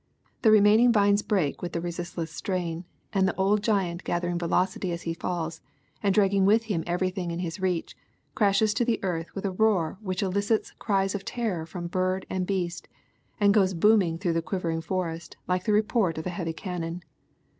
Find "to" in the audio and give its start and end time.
8.73-8.83